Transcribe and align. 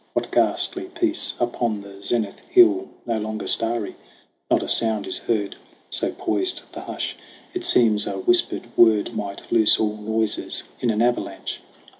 What 0.13 0.31
ghastly 0.31 0.85
peace 0.85 1.35
upon 1.39 1.81
the 1.81 2.01
zenith 2.01 2.39
hill, 2.49 2.89
No 3.05 3.19
longer 3.19 3.45
starry? 3.45 3.95
Not 4.49 4.63
a 4.63 4.67
sound 4.67 5.05
is 5.05 5.19
heard. 5.19 5.57
So 5.91 6.11
poised 6.17 6.63
the 6.71 6.81
hush, 6.81 7.15
it 7.53 7.63
seems 7.63 8.07
a 8.07 8.13
whispered 8.17 8.75
word 8.75 9.13
Might 9.15 9.51
loose 9.51 9.79
all 9.79 9.95
noises 9.97 10.63
in 10.79 10.89
an 10.89 11.03
avalanche. 11.03 11.61